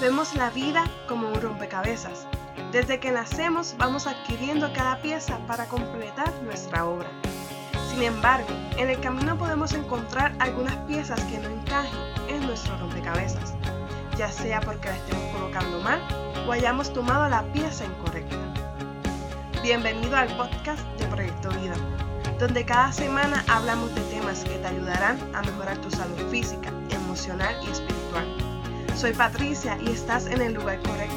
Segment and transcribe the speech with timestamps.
[0.00, 2.28] Vemos la vida como un rompecabezas.
[2.70, 7.08] Desde que nacemos vamos adquiriendo cada pieza para completar nuestra obra.
[7.90, 11.98] Sin embargo, en el camino podemos encontrar algunas piezas que no encajen
[12.28, 13.54] en nuestro rompecabezas,
[14.16, 16.00] ya sea porque la estemos colocando mal
[16.46, 18.36] o hayamos tomado la pieza incorrecta.
[19.64, 21.74] Bienvenido al podcast de Proyecto Vida,
[22.38, 27.56] donde cada semana hablamos de temas que te ayudarán a mejorar tu salud física, emocional
[27.66, 28.47] y espiritual.
[28.98, 31.14] Soy Patricia y estás en el lugar correcto.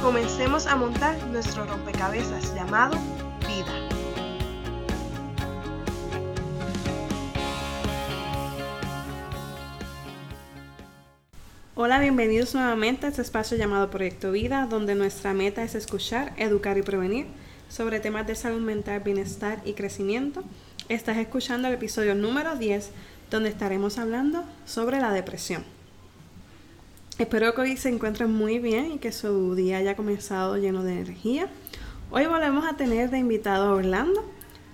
[0.00, 2.96] Comencemos a montar nuestro rompecabezas llamado
[3.40, 3.70] vida.
[11.74, 16.78] Hola, bienvenidos nuevamente a este espacio llamado Proyecto Vida, donde nuestra meta es escuchar, educar
[16.78, 17.26] y prevenir
[17.68, 20.44] sobre temas de salud mental, bienestar y crecimiento.
[20.88, 22.90] Estás escuchando el episodio número 10,
[23.30, 25.81] donde estaremos hablando sobre la depresión.
[27.18, 30.92] Espero que hoy se encuentren muy bien y que su día haya comenzado lleno de
[30.92, 31.46] energía.
[32.10, 34.24] Hoy volvemos a tener de invitado a Orlando,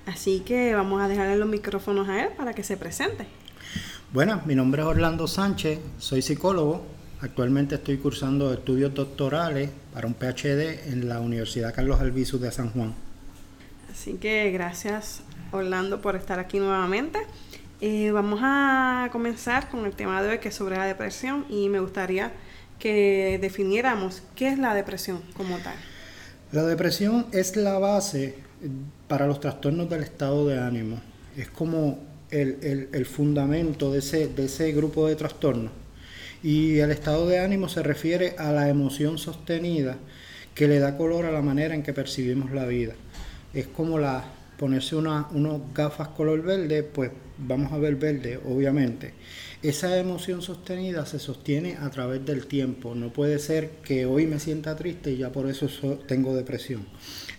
[0.06, 3.26] así que vamos a dejarle los micrófonos a él para que se presente.
[4.12, 6.86] Bueno, mi nombre es Orlando Sánchez, soy psicólogo.
[7.20, 12.70] Actualmente estoy cursando estudios doctorales para un PhD en la Universidad Carlos Albizu de San
[12.70, 12.94] Juan.
[13.90, 17.18] Así que gracias Orlando por estar aquí nuevamente.
[17.80, 21.68] Eh, vamos a comenzar con el tema de hoy que es sobre la depresión y
[21.68, 22.32] me gustaría
[22.80, 25.76] que definiéramos qué es la depresión como tal.
[26.50, 28.34] La depresión es la base
[29.06, 31.00] para los trastornos del estado de ánimo.
[31.36, 35.70] Es como el, el fundamento de ese, de ese grupo de trastornos.
[36.42, 39.98] Y el estado de ánimo se refiere a la emoción sostenida
[40.54, 42.94] que le da color a la manera en que percibimos la vida.
[43.54, 44.24] Es como la
[44.58, 49.14] ponerse unos gafas color verde, pues vamos a ver verde, obviamente.
[49.62, 52.94] Esa emoción sostenida se sostiene a través del tiempo.
[52.94, 55.68] No puede ser que hoy me sienta triste y ya por eso
[56.06, 56.86] tengo depresión.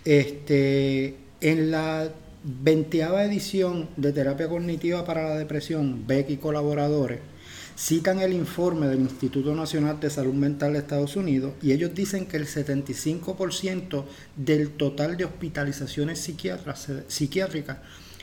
[0.04, 2.10] Este, en la
[2.42, 7.20] veinteava edición de Terapia Cognitiva para la Depresión, Beck y colaboradores,
[7.80, 12.26] citan el informe del Instituto Nacional de Salud Mental de Estados Unidos y ellos dicen
[12.26, 14.04] que el 75%
[14.36, 17.78] del total de hospitalizaciones psiquiátricas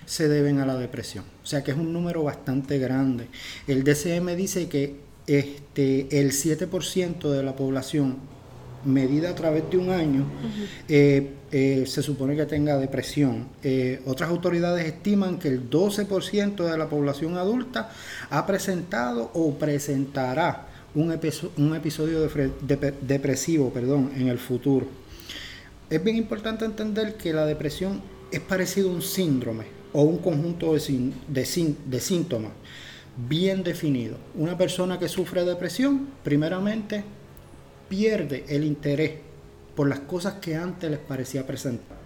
[0.06, 1.26] se deben a la depresión.
[1.44, 3.30] O sea que es un número bastante grande.
[3.66, 8.18] El DCM dice que este, el 7% de la población
[8.86, 10.26] medida a través de un año,
[10.88, 13.48] eh, eh, se supone que tenga depresión.
[13.64, 17.92] Eh, otras autoridades estiman que el 12% de la población adulta
[18.30, 21.18] ha presentado o presentará un,
[21.58, 22.30] un episodio
[23.02, 24.88] depresivo perdón, en el futuro.
[25.90, 28.02] Es bien importante entender que la depresión
[28.32, 32.52] es parecido a un síndrome o un conjunto de, de síntomas
[33.18, 34.20] bien definidos.
[34.36, 37.04] Una persona que sufre depresión, primeramente,
[37.88, 39.12] pierde el interés
[39.76, 41.46] por las cosas que antes les parecía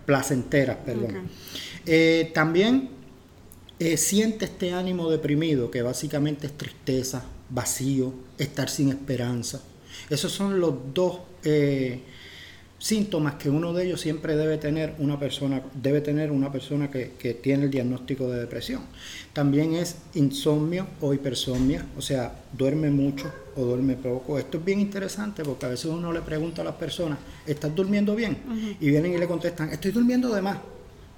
[0.05, 0.77] placenteras.
[0.85, 1.29] Perdón.
[1.85, 2.89] Eh, también
[3.79, 9.61] eh, siente este ánimo deprimido, que básicamente es tristeza, vacío, estar sin esperanza.
[10.09, 12.01] Esos son los dos eh,
[12.81, 17.11] síntomas que uno de ellos siempre debe tener una persona, debe tener una persona que,
[17.11, 18.81] que, tiene el diagnóstico de depresión.
[19.33, 24.39] También es insomnio o hipersomnia, o sea, duerme mucho o duerme poco.
[24.39, 28.15] Esto es bien interesante porque a veces uno le pregunta a las personas, ¿estás durmiendo
[28.15, 28.37] bien?
[28.79, 30.57] Y vienen y le contestan, estoy durmiendo de más.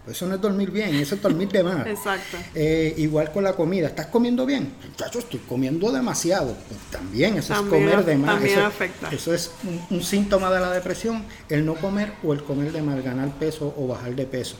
[0.03, 1.87] Pues eso no es dormir bien, eso es dormir de más.
[1.87, 2.37] Exacto.
[2.53, 4.73] Eh, igual con la comida, ¿estás comiendo bien?
[4.89, 6.55] Muchacho, estoy comiendo demasiado.
[6.67, 8.35] Pues también eso es comer de más.
[8.35, 9.09] También eso, afecta.
[9.09, 12.81] Eso es un, un, síntoma de la depresión, el no comer o el comer de
[12.81, 14.57] mal, ganar peso o bajar de peso.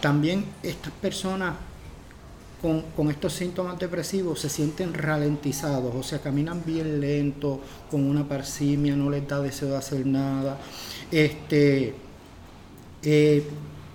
[0.00, 1.54] También estas personas
[2.60, 7.60] con, con, estos síntomas depresivos se sienten ralentizados, o sea, caminan bien lento,
[7.90, 10.58] con una parsimia, no les da deseo de hacer nada.
[11.10, 11.94] Este,
[13.02, 13.44] eh,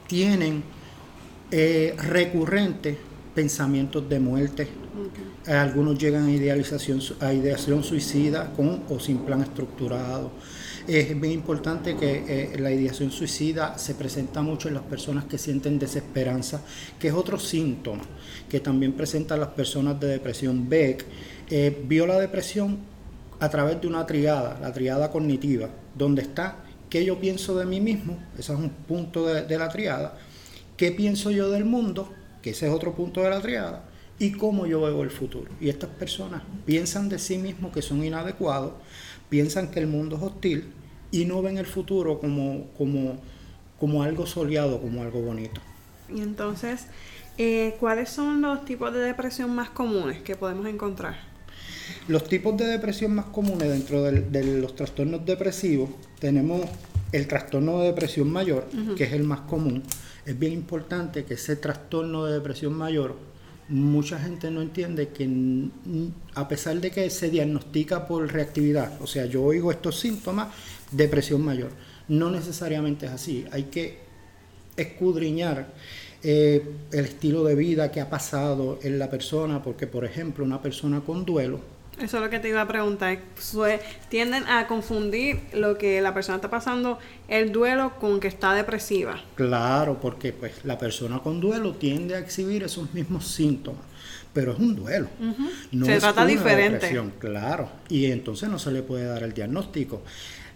[0.08, 0.64] tienen
[1.52, 2.98] eh, recurrentes
[3.34, 4.68] pensamientos de muerte.
[5.46, 10.32] Eh, algunos llegan a idealización, a ideación suicida con o sin plan estructurado.
[10.88, 15.38] Es bien importante que eh, la ideación suicida se presenta mucho en las personas que
[15.38, 16.62] sienten desesperanza,
[17.00, 18.04] que es otro síntoma
[18.50, 20.68] que también presentan las personas de depresión.
[20.68, 21.06] Beck
[21.88, 22.78] vio la depresión
[23.40, 27.80] a través de una triada, la triada cognitiva, donde está qué yo pienso de mí
[27.80, 30.18] mismo, ese es un punto de, de la triada,
[30.78, 33.84] qué pienso yo del mundo, que ese es otro punto de la triada,
[34.20, 35.52] y cómo yo veo el futuro.
[35.60, 38.74] Y estas personas piensan de sí mismos que son inadecuados,
[39.30, 40.72] piensan que el mundo es hostil
[41.12, 43.18] y no ven el futuro como, como,
[43.80, 45.62] como algo soleado, como algo bonito.
[46.14, 46.88] Y entonces,
[47.38, 51.18] eh, ¿cuáles son los tipos de depresión más comunes que podemos encontrar?
[52.08, 55.90] Los tipos de depresión más comunes dentro de los trastornos depresivos
[56.20, 56.62] tenemos
[57.12, 59.84] el trastorno de depresión mayor, que es el más común.
[60.26, 63.16] Es bien importante que ese trastorno de depresión mayor,
[63.70, 65.70] mucha gente no entiende que
[66.36, 70.50] a pesar de que se diagnostica por reactividad, o sea, yo oigo estos síntomas,
[70.92, 71.72] depresión mayor,
[72.08, 73.46] no necesariamente es así.
[73.52, 74.00] Hay que
[74.78, 75.74] escudriñar
[76.24, 80.62] eh, el estilo de vida que ha pasado en la persona, porque por ejemplo una
[80.62, 81.60] persona con duelo,
[82.00, 83.20] eso es lo que te iba a preguntar.
[84.10, 89.20] tienden a confundir lo que la persona está pasando, el duelo, con que está depresiva.
[89.36, 93.82] Claro, porque pues la persona con duelo tiende a exhibir esos mismos síntomas,
[94.34, 95.08] pero es un duelo.
[95.84, 97.02] se trata diferente.
[97.18, 100.04] claro, y entonces no se le puede dar el diagnóstico.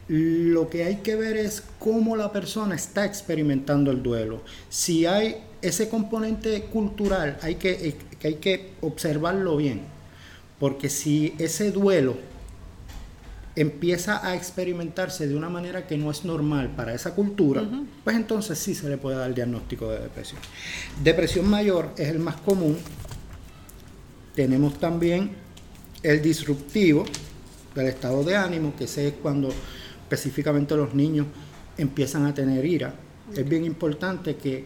[0.07, 4.43] Lo que hay que ver es cómo la persona está experimentando el duelo.
[4.67, 10.00] Si hay ese componente cultural, hay que, eh, hay que observarlo bien
[10.61, 12.17] porque si ese duelo
[13.55, 17.67] empieza a experimentarse de una manera que no es normal para esa cultura,
[18.03, 20.39] pues entonces sí se le puede dar el diagnóstico de depresión.
[21.03, 22.77] Depresión mayor es el más común.
[24.35, 25.31] Tenemos también
[26.03, 27.05] el disruptivo
[27.73, 29.49] del estado de ánimo, que ese es cuando
[30.03, 31.25] específicamente los niños
[31.75, 32.93] empiezan a tener ira.
[33.35, 34.63] Es bien importante que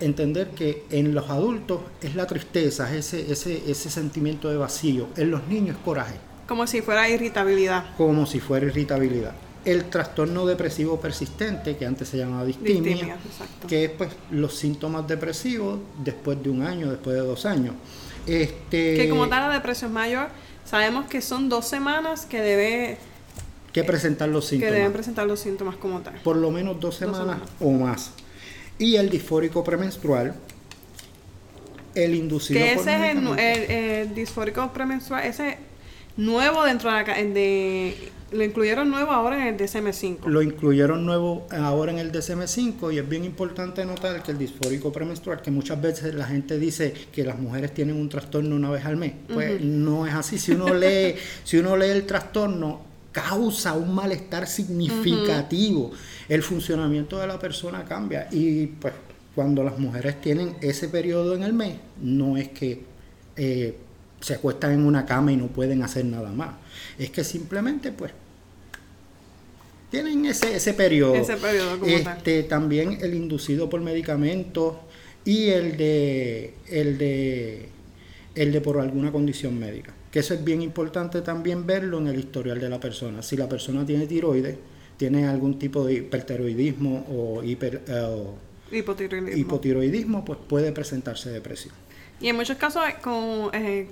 [0.00, 5.08] entender que en los adultos es la tristeza, ese, ese, ese sentimiento de vacío.
[5.16, 6.14] En los niños es coraje.
[6.46, 7.96] Como si fuera irritabilidad.
[7.96, 9.32] Como si fuera irritabilidad.
[9.64, 13.18] El trastorno depresivo persistente, que antes se llamaba distimia,
[13.68, 17.74] que es pues los síntomas depresivos después de un año, después de dos años.
[18.26, 20.28] Este, que como tal la depresión mayor,
[20.64, 22.98] sabemos que son dos semanas que debe
[23.72, 24.72] que presentar los síntomas.
[24.72, 26.14] Que deben presentar los síntomas como tal.
[26.22, 27.38] Por lo menos dos semanas.
[27.60, 28.12] o más
[28.80, 30.34] y el disfórico premenstrual,
[31.94, 35.58] el inducido que ese es el, disfórico premenstrual, ese
[36.16, 40.24] nuevo dentro de, la, de lo incluyeron nuevo ahora en el DSM-5.
[40.26, 44.90] Lo incluyeron nuevo ahora en el DSM-5 y es bien importante notar que el disfórico
[44.90, 48.86] premenstrual, que muchas veces la gente dice que las mujeres tienen un trastorno una vez
[48.86, 50.38] al mes, pues no es así.
[50.38, 55.92] Si uno lee, si uno lee el trastorno, causa un malestar significativo.
[56.28, 58.94] El funcionamiento de la persona cambia y pues
[59.34, 62.82] cuando las mujeres tienen ese periodo en el mes, no es que
[63.36, 63.76] eh,
[64.20, 66.50] se acuestan en una cama y no pueden hacer nada más.
[66.98, 68.12] Es que simplemente pues
[69.90, 71.14] tienen ese, ese periodo.
[71.14, 74.76] Ese periodo este, También el inducido por medicamentos
[75.24, 77.68] y el de, el de,
[78.34, 82.18] el de por alguna condición médica que eso es bien importante también verlo en el
[82.18, 83.22] historial de la persona.
[83.22, 84.56] Si la persona tiene tiroides,
[84.96, 88.26] tiene algún tipo de hipertiroidismo o, hiper, eh,
[88.72, 89.40] hipotiroidismo.
[89.40, 91.74] hipotiroidismo, pues puede presentarse depresión.
[92.20, 93.86] Y en muchos casos, como eh,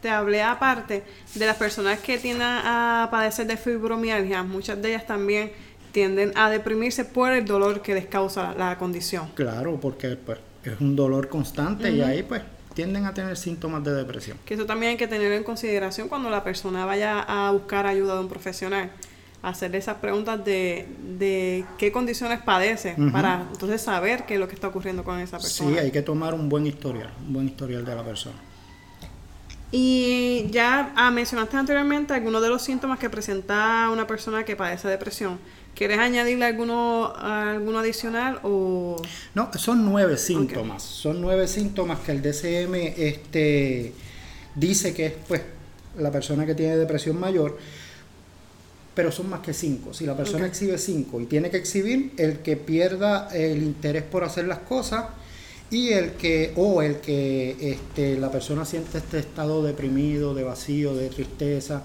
[0.00, 1.02] te hablé aparte
[1.34, 5.50] de las personas que tienden a padecer de fibromialgia, muchas de ellas también
[5.92, 9.30] tienden a deprimirse por el dolor que les causa la, condición.
[9.34, 12.42] Claro, porque pues, es un dolor constante y ahí pues
[12.78, 14.38] tienden a tener síntomas de depresión.
[14.44, 18.14] Que eso también hay que tener en consideración cuando la persona vaya a buscar ayuda
[18.14, 18.92] de un profesional.
[19.42, 20.86] Hacer esas preguntas de,
[21.18, 25.38] de qué condiciones padece para entonces saber qué es lo que está ocurriendo con esa
[25.38, 25.72] persona.
[25.72, 28.36] Sí, hay que tomar un buen historial, un buen historial de la persona.
[29.70, 34.88] Y ya ah, mencionaste anteriormente algunos de los síntomas que presenta una persona que padece
[34.88, 35.38] depresión.
[35.74, 38.96] ¿Quieres añadirle alguno, alguno adicional o...?
[39.34, 40.82] No, son nueve síntomas.
[40.82, 43.92] Son nueve síntomas que el DCM este,
[44.56, 45.42] dice que es pues,
[45.98, 47.58] la persona que tiene depresión mayor,
[48.94, 49.94] pero son más que cinco.
[49.94, 54.24] Si la persona exhibe cinco y tiene que exhibir el que pierda el interés por
[54.24, 55.04] hacer las cosas
[55.70, 60.94] y el que, o el que este, la persona siente este estado deprimido, de vacío,
[60.94, 61.82] de tristeza,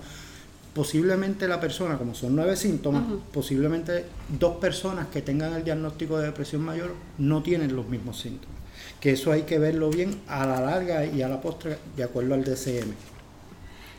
[0.74, 4.06] posiblemente la persona, como son nueve síntomas, posiblemente
[4.40, 8.58] dos personas que tengan el diagnóstico de depresión mayor no tienen los mismos síntomas.
[9.00, 12.34] Que eso hay que verlo bien a la larga y a la postre de acuerdo
[12.34, 12.94] al DCM.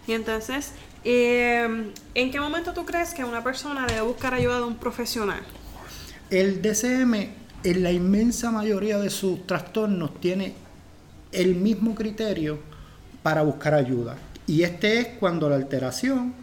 [0.06, 0.72] Y entonces,
[1.04, 5.42] em, ¿en qué momento tú crees que una persona debe buscar ayuda de un profesional?
[6.30, 10.54] El DCM, en la inmensa mayoría de sus trastornos, tiene
[11.33, 12.59] el mismo criterio
[13.23, 14.16] para buscar ayuda.
[14.47, 16.35] Y este es cuando la alteración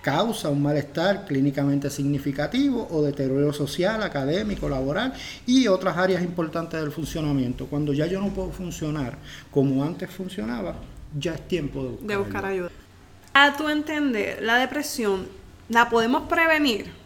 [0.00, 5.12] causa un malestar clínicamente significativo o deterioro social, académico, laboral
[5.44, 7.66] y otras áreas importantes del funcionamiento.
[7.66, 9.18] Cuando ya yo no puedo funcionar
[9.50, 10.76] como antes funcionaba,
[11.18, 12.70] ya es tiempo de buscar, de buscar ayuda.
[13.34, 15.26] A tu entender, la depresión,
[15.68, 16.97] ¿la podemos prevenir?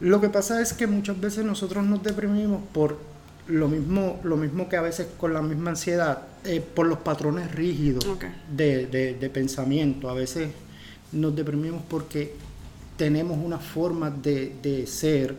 [0.00, 2.98] Lo que pasa es que muchas veces nosotros nos deprimimos por
[3.46, 7.52] lo mismo, lo mismo que a veces con la misma ansiedad, eh, por los patrones
[7.52, 8.06] rígidos
[8.50, 10.08] de, de, pensamiento.
[10.08, 10.50] A veces
[11.12, 12.32] nos deprimimos porque
[12.96, 15.36] tenemos una forma de, de ser,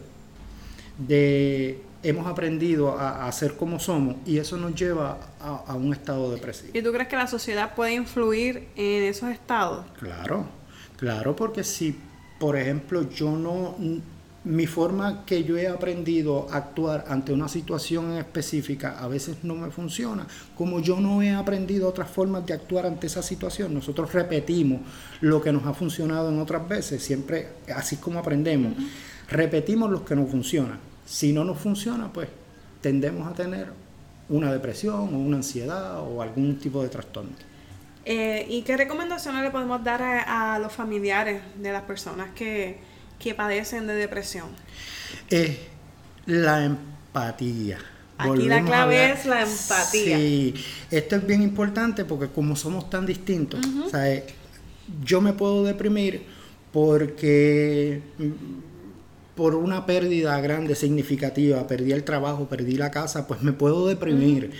[0.97, 5.93] de hemos aprendido a, a, ser como somos y eso nos lleva a, a, un
[5.93, 6.71] estado depresivo.
[6.73, 9.85] ¿Y tú crees que la sociedad puede influir en esos estados?
[9.99, 10.45] Claro,
[10.97, 11.95] claro, porque si,
[12.39, 13.75] por ejemplo, yo no,
[14.43, 19.53] mi forma que yo he aprendido a actuar ante una situación específica a veces no
[19.55, 24.11] me funciona, como yo no he aprendido otras formas de actuar ante esa situación, nosotros
[24.13, 24.81] repetimos
[25.21, 28.73] lo que nos ha funcionado en otras veces, siempre así como aprendemos,
[29.29, 30.79] repetimos lo que nos funciona.
[31.05, 32.29] Si no nos funciona, pues
[32.79, 33.67] tendemos a tener
[34.29, 37.31] una depresión o una ansiedad o algún tipo de trastorno.
[38.05, 42.79] Eh, ¿Y qué recomendaciones le podemos dar a los familiares de las personas que,
[43.21, 44.47] que padecen de depresión?
[45.29, 45.57] Es
[46.25, 47.77] la empatía.
[48.17, 50.17] Aquí la clave es la empatía.
[50.17, 50.53] Sí,
[50.91, 53.59] esto es bien importante porque como somos tan distintos,
[55.03, 56.23] yo me puedo deprimir
[56.71, 58.31] porque mm,
[59.35, 64.51] por una pérdida grande, significativa, perdí el trabajo, perdí la casa, pues me puedo deprimir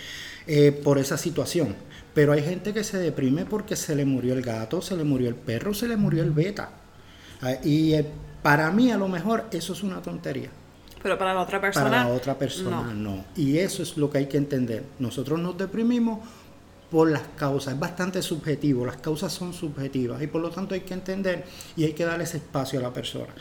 [0.46, 1.76] eh, por esa situación.
[2.14, 5.28] Pero hay gente que se deprime porque se le murió el gato, se le murió
[5.28, 6.70] el perro, se le murió el beta.
[7.64, 7.94] Y
[8.42, 10.50] para mí a lo mejor eso es una tontería.
[11.02, 11.90] Pero para la otra persona.
[11.90, 13.24] Para la otra persona no.
[13.36, 14.84] Y eso es lo que hay que entender.
[14.98, 16.20] Nosotros nos deprimimos
[16.90, 17.74] por las causas.
[17.74, 18.86] Es bastante subjetivo.
[18.86, 20.22] Las causas son subjetivas.
[20.22, 21.44] Y por lo tanto hay que entender
[21.76, 23.34] y hay que darle ese espacio a la persona.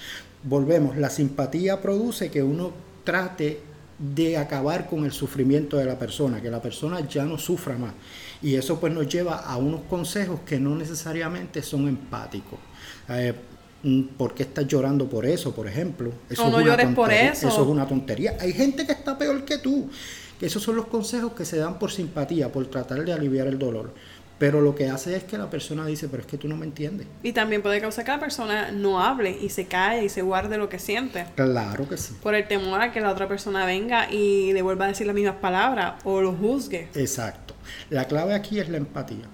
[0.44, 0.98] Volvemos.
[0.98, 2.72] La simpatía produce que uno
[3.04, 3.62] trate
[4.00, 7.94] de acabar con el sufrimiento de la persona, que la persona ya no sufra más.
[8.42, 12.58] Y eso pues nos lleva a unos consejos que no necesariamente son empáticos.
[13.10, 13.36] Eh,
[14.18, 16.12] ¿Por qué estás llorando por eso, por ejemplo?
[16.30, 17.48] Eso no, llores por eso.
[17.48, 18.38] Eso es una tontería.
[18.40, 19.90] Hay gente que está peor que tú.
[20.40, 23.94] Esos son los consejos que se dan por simpatía, por tratar de aliviar el dolor.
[24.38, 26.66] Pero lo que hace es que la persona dice, pero es que tú no me
[26.66, 27.06] entiendes.
[27.22, 30.58] Y también puede causar que la persona no hable y se cae y se guarde
[30.58, 31.26] lo que siente.
[31.36, 32.16] Claro que sí.
[32.22, 35.16] Por el temor a que la otra persona venga y le vuelva a decir las
[35.16, 36.88] mismas palabras o lo juzgue.
[36.96, 37.54] Exacto.
[37.92, 39.26] La clave aquí es la empatía.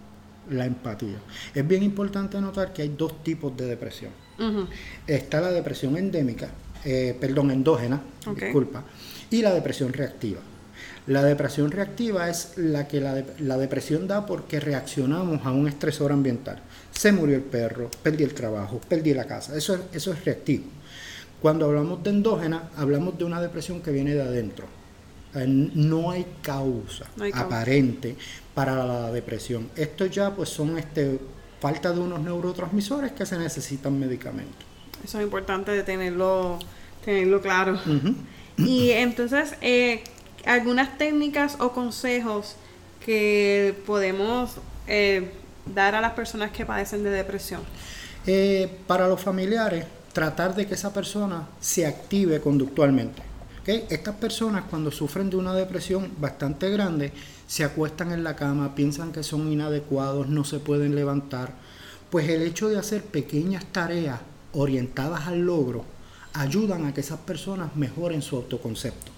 [0.50, 1.18] La empatía.
[1.54, 4.27] Es bien importante notar que hay dos tipos de depresión
[5.08, 6.50] Está la depresión endémica,
[6.86, 8.02] eh, perdón, endógena,
[8.36, 8.84] disculpa,
[9.30, 10.42] y la depresión reactiva.
[11.08, 16.12] La depresión reactiva es la que la, la, depresión da porque reaccionamos a un estresor
[16.12, 16.62] ambiental.
[16.92, 19.56] Se murió el perro, perdí el trabajo, perdí la casa.
[19.56, 20.66] Eso eso es reactivo.
[21.42, 24.66] Cuando hablamos de endógena, hablamos de una depresión que viene de adentro.
[25.46, 28.16] No hay causa, aparente
[28.56, 29.70] para la depresión.
[29.76, 31.20] Esto ya pues son este
[31.60, 34.66] falta de unos neurotransmisores que se necesitan medicamentos.
[35.04, 36.60] Eso es importante de tenerlo,
[37.04, 37.80] tenerlo claro.
[38.58, 40.04] Y entonces, eh,
[40.46, 42.56] algunas técnicas o consejos
[43.06, 44.56] que podemos
[44.88, 45.32] eh,
[45.74, 47.62] dar a las personas que padecen de depresión.
[48.26, 53.22] Eh, para los familiares, tratar de que esa persona se active conductualmente.
[53.68, 57.12] Estas personas cuando sufren de una depresión bastante grande,
[57.48, 61.52] se acuestan en la cama, piensan que son inadecuados, no se pueden levantar,
[62.10, 64.22] pues el hecho de hacer pequeñas tareas
[64.54, 65.84] orientadas al logro
[66.32, 69.12] ayudan a que esas personas mejoren su autoconcepto.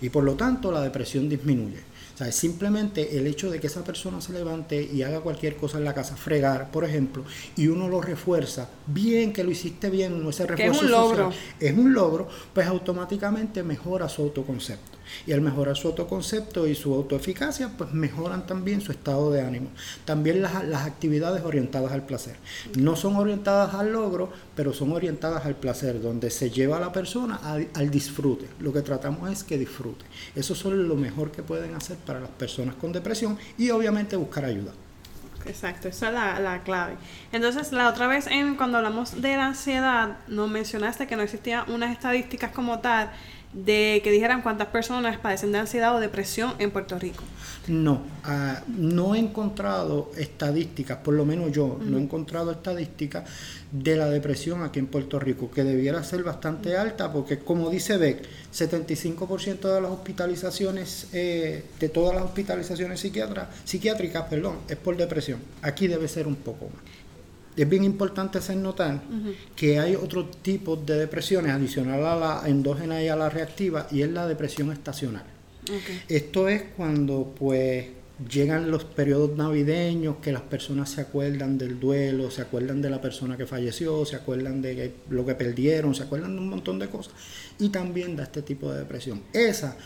[0.00, 1.80] Y por lo tanto la depresión disminuye.
[2.16, 5.76] O sea, simplemente el hecho de que esa persona se levante y haga cualquier cosa
[5.76, 7.22] en la casa, fregar, por ejemplo,
[7.56, 11.32] y uno lo refuerza, bien que lo hiciste bien, no ese refuerzo es un logro.
[11.60, 14.96] es un logro, pues automáticamente mejora su autoconcepto.
[15.26, 19.68] Y al mejorar su autoconcepto y su autoeficacia, pues mejoran también su estado de ánimo.
[20.04, 22.36] También las, las actividades orientadas al placer.
[22.76, 26.92] No son orientadas al logro, pero son orientadas al placer, donde se lleva a la
[26.92, 27.36] persona
[27.74, 28.46] al disfrute.
[28.58, 30.04] Lo que tratamos es que disfrute.
[30.34, 34.44] Eso es lo mejor que pueden hacer para las personas con depresión y obviamente buscar
[34.46, 34.72] ayuda.
[35.44, 36.96] Exacto, esa es la, la, clave.
[37.30, 41.70] Entonces, la otra vez en, cuando hablamos de la ansiedad, nos mencionaste que no existían
[41.70, 43.10] unas estadísticas como tal
[43.56, 47.24] de que dijeran cuántas personas padecen de ansiedad o depresión en Puerto Rico.
[47.68, 53.24] No, ah, no he encontrado estadísticas, por lo menos yo no he encontrado estadísticas
[53.72, 57.96] de la depresión aquí en Puerto Rico, que debiera ser bastante alta, porque como dice
[57.96, 58.22] Beck,
[58.54, 65.40] 75% de las hospitalizaciones, eh, de todas las hospitalizaciones psiquiátricas, perdón, es por depresión.
[65.62, 66.95] Aquí debe ser un poco más
[67.56, 69.02] es bien importante hacer notar
[69.54, 74.02] que hay otro tipo de depresiones adicional a la endógena y a la reactiva y
[74.02, 75.24] es la depresión estacional.
[76.08, 77.86] Esto es cuando pues
[78.30, 83.00] llegan los periodos navideños que las personas se acuerdan del duelo, se acuerdan de la
[83.00, 86.88] persona que falleció, se acuerdan de lo que perdieron, se acuerdan de un montón de
[86.88, 87.12] cosas
[87.58, 89.22] y también da este tipo de depresión.
[89.32, 89.76] Esa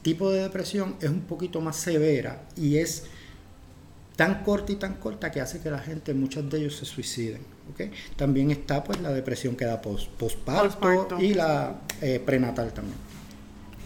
[0.00, 3.04] tipo de depresión es un poquito más severa y es
[4.16, 7.42] tan corta y tan corta que hace que la gente, muchos de ellos se suiciden.
[7.72, 7.90] ¿okay?
[8.16, 12.96] También está pues la depresión que da postparto y la eh, prenatal también.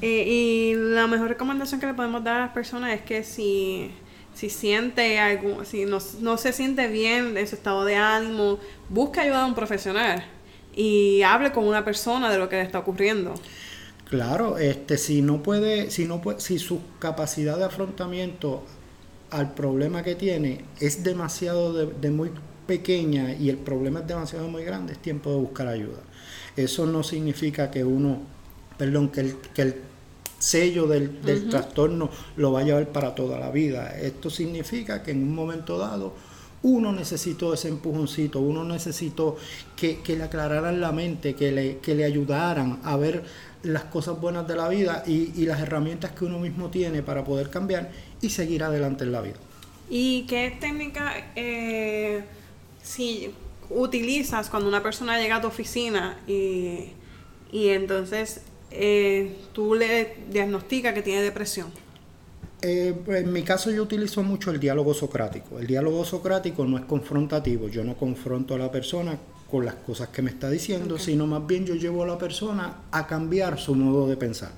[0.02, 3.90] Eh, y la mejor recomendación que le podemos dar a las personas es que si,
[4.34, 8.58] si siente algo, si no, no se siente bien en su estado de ánimo,
[8.90, 10.22] busque ayuda de un profesional
[10.74, 13.34] y hable con una persona de lo que le está ocurriendo.
[14.08, 18.62] Claro, este, si no puede, si no puede, si su capacidad de afrontamiento
[19.30, 22.30] al problema que tiene es demasiado de, muy
[22.66, 26.00] pequeña y el problema es demasiado muy grande, es tiempo de buscar ayuda.
[26.56, 28.20] Eso no significa que uno,
[28.78, 29.74] perdón, que el, que el
[30.38, 33.98] sello del, del trastorno lo va a llevar para toda la vida.
[33.98, 36.14] Esto significa que en un momento dado
[36.62, 39.36] uno necesitó ese empujoncito, uno necesitó
[39.76, 43.22] que, que le aclararan la mente, que le, que le ayudaran a ver
[43.62, 47.24] las cosas buenas de la vida y, y, las herramientas que uno mismo tiene para
[47.24, 49.36] poder cambiar y seguir adelante en la vida.
[49.88, 52.24] ¿Y qué técnica eh,
[52.82, 53.32] si
[53.70, 56.90] utilizas cuando una persona llega a tu oficina y,
[57.52, 61.68] y entonces eh, tú le diagnosticas que tiene depresión?
[62.62, 65.58] Eh, en mi caso yo utilizo mucho el diálogo socrático.
[65.58, 69.18] El diálogo socrático no es confrontativo, yo no confronto a la persona
[69.50, 72.78] con las cosas que me está diciendo, sino más bien yo llevo a la persona
[72.90, 74.50] a cambiar su modo de pensar,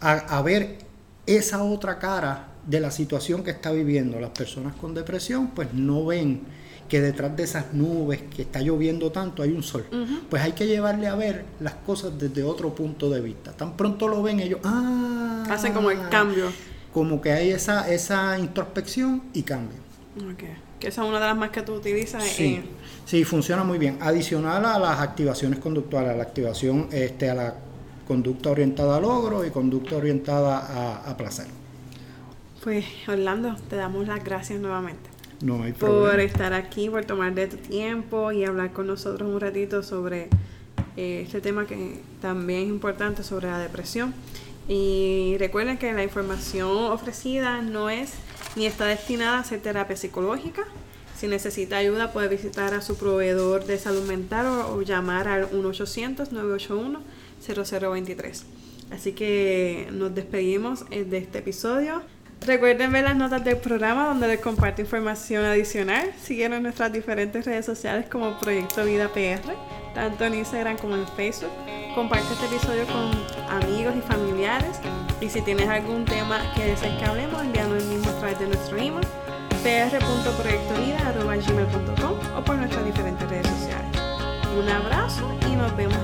[0.00, 0.78] a, ver
[1.26, 4.20] esa otra cara de la situación que está viviendo.
[4.20, 6.42] Las personas con depresión pues no ven
[6.88, 9.86] que detrás de esas nubes que está lloviendo tanto hay un sol.
[10.28, 13.52] Pues hay que llevarle a ver las cosas desde otro punto de vista.
[13.52, 16.52] Tan pronto lo ven ellos, ah, hacen como el cambio.
[16.92, 19.78] Como que hay esa, esa introspección y cambio.
[20.34, 20.65] Okay.
[20.80, 22.22] Que esa es una de las más que tú utilizas.
[22.24, 22.62] Sí.
[23.06, 23.98] Sí, funciona muy bien.
[24.00, 27.54] Adicional a las activaciones conductuales, a la activación, este, a la
[28.06, 31.46] conducta orientada a logro y conducta orientada a, placer.
[32.64, 35.08] Pues Orlando, te damos las gracias nuevamente.
[35.40, 36.10] No hay problema.
[36.10, 40.28] Por estar aquí, por tomar de tu tiempo y hablar con nosotros un ratito sobre
[40.96, 44.14] eh, este tema que también es importante, sobre la depresión.
[44.68, 48.14] Y recuerden que la información ofrecida no es
[48.56, 50.64] ni está destinada a ser terapia psicológica,
[51.16, 58.42] si necesita ayuda puede visitar a su proveedor de salud mental o, llamar al 1-800-981-0023.
[58.90, 62.02] Así que nos despedimos eh, de este episodio.
[62.46, 66.12] Recuerden ver las notas del programa donde les comparto información adicional.
[66.22, 69.54] Síguenos en nuestras diferentes redes sociales como Proyecto Vida PR,
[69.94, 71.52] tanto en Instagram como en Facebook.
[71.96, 73.10] Comparte este episodio con
[73.48, 74.80] amigos y familiares.
[75.18, 78.48] Y si tienes algún tema que desees que hablemos, envíanos el mismo a través de
[78.48, 79.06] nuestro email
[79.62, 83.98] pr.proyectovida.gmail.com o por nuestras diferentes redes sociales.
[84.60, 85.96] Un abrazo y nos vemos